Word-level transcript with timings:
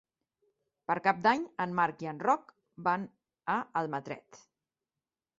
Per 0.91 0.93
Cap 1.07 1.17
d'Any 1.25 1.43
en 1.65 1.75
Marc 1.79 2.01
i 2.05 2.09
en 2.11 2.21
Roc 2.23 2.53
van 2.87 3.05
a 3.57 3.57
Almatret. 3.83 4.41